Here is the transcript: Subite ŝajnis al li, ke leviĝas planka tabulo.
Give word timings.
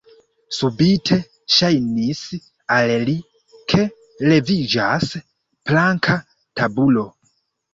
Subite 0.59 1.17
ŝajnis 1.55 2.21
al 2.77 2.93
li, 3.09 3.15
ke 3.75 3.85
leviĝas 4.33 5.13
planka 5.69 6.17
tabulo. 6.63 7.07